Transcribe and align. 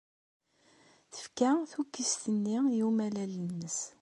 Tefka 1.13 1.49
tukkist-nni 1.71 2.57
i 2.77 2.81
umalal-nnes. 2.87 3.79